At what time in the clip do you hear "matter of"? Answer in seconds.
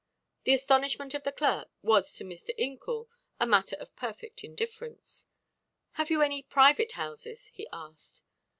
3.45-3.95